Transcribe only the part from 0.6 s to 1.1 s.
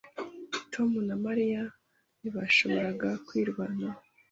Tom